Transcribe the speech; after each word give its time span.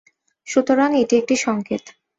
সুতরাং 0.47 0.89
এটি 0.97 1.13
একটি 1.17 1.35
সংকেত। 1.37 1.83